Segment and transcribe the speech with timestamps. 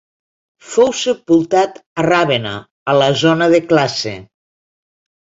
[0.67, 2.53] Fou sepultat a Ravenna,
[2.93, 4.15] a la zona de Classe.